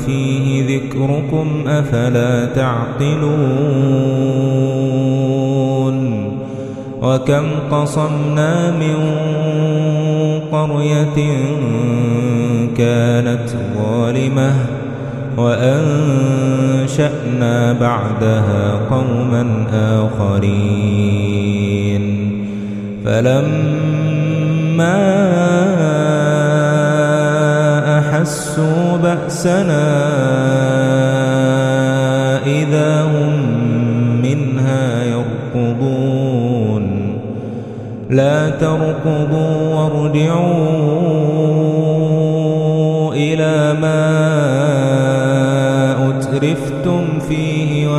فيه 0.06 0.77
ذكركم 0.77 1.64
أفلا 1.66 2.45
تعقلون 2.45 3.24
وكم 7.02 7.46
قصمنا 7.70 8.70
من 8.70 8.96
قرية 10.52 11.16
كانت 12.77 13.48
ظالمة 13.77 14.55
وأنشأنا 15.36 16.94
بعدها 17.72 18.80
قوما 18.90 19.44
آخرين. 19.74 21.24
فلما 23.04 23.64
أحسوا 27.98 28.96
بأسنا 29.02 29.88
إذا 32.46 33.02
هم 33.02 33.32
منها 34.22 35.04
يركضون. 35.04 36.84
لا 38.10 38.50
تركضوا 38.50 39.74
وارجعوا 39.74 41.33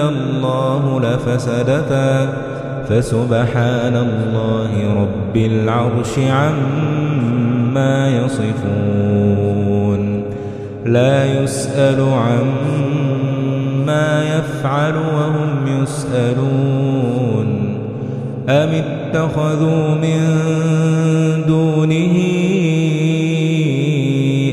الله 0.00 1.00
لفسدتا 1.00 2.28
فسبحان 2.88 3.96
الله 3.96 4.94
رب 5.02 5.36
العرش 5.36 6.18
عما 6.18 8.08
يصفون 8.08 9.60
لا 10.86 11.42
يسأل 11.42 12.00
عما 12.00 12.90
يفعل 14.24 14.94
وهم 14.96 15.82
يسألون 15.82 17.46
أم 18.48 18.68
اتخذوا 18.68 19.94
من 19.94 20.20
دونه 21.46 22.16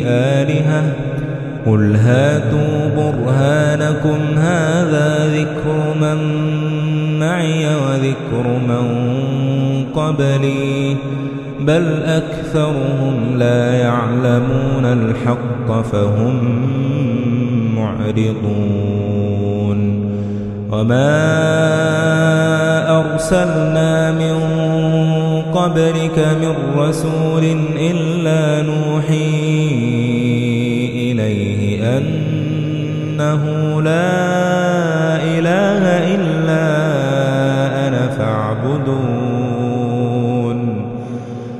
آلهة 0.05 0.93
قل 1.65 1.95
هاتوا 1.95 2.76
وذكر 8.33 8.47
من 8.67 8.85
قبلي 9.95 10.95
بل 11.59 12.03
أكثرهم 12.03 13.37
لا 13.37 13.73
يعلمون 13.73 14.85
الحق 14.85 15.81
فهم 15.81 16.35
معرضون. 17.75 19.17
وما 20.71 21.17
أرسلنا 22.99 24.11
من 24.11 24.37
قبلك 25.53 26.19
من 26.41 26.55
رسول 26.77 27.43
إلا 27.79 28.61
نوحي 28.61 29.67
إليه 31.11 31.97
أنه 31.97 33.43
لا 33.81 34.17
إله 35.23 35.83
إلا 36.15 36.36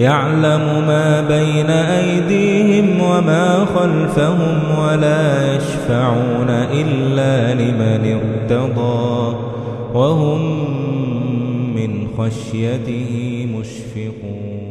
يعلم 0.00 0.84
ما 0.86 1.20
بين 1.28 1.70
أيديهم 1.70 3.00
وما 3.00 3.64
خلفهم 3.64 4.78
ولا 4.78 5.56
يشفعون 5.56 6.50
إلا 6.50 7.54
لمن 7.54 8.20
ارتضى 8.20 9.36
وهم 9.94 10.40
من 11.74 12.08
خشيته 12.18 13.46
مشفقون 13.58 14.69